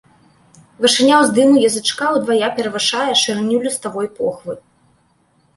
Вышыня 0.85 1.15
ўздыму 1.23 1.61
язычка 1.69 2.05
ўдвая 2.15 2.47
перавышае 2.57 3.05
шырыню 3.25 3.57
ліставой 3.67 4.07
похвы. 4.17 4.53